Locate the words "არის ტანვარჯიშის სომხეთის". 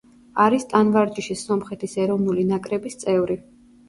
0.43-1.93